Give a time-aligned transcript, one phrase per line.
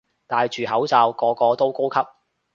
[0.25, 2.09] 戴住口罩個個都高級